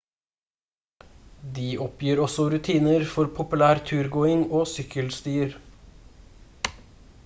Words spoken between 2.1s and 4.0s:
også ruter for populær